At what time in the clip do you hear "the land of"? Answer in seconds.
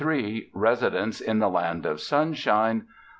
1.37-2.01